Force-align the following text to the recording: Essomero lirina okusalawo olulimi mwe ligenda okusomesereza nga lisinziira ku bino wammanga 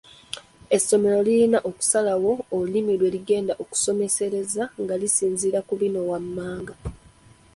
Essomero 0.75 1.17
lirina 1.27 1.59
okusalawo 1.69 2.31
olulimi 2.55 2.93
mwe 2.99 3.09
ligenda 3.15 3.53
okusomesereza 3.63 4.63
nga 4.81 4.95
lisinziira 5.01 5.59
ku 5.67 5.73
bino 5.81 5.99
wammanga 6.09 6.73